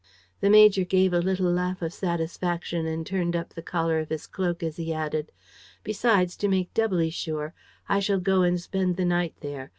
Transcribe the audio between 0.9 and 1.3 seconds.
a